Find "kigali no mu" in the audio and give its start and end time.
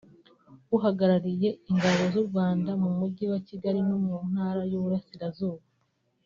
3.47-4.15